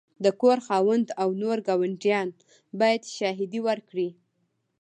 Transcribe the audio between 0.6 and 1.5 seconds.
خاوند او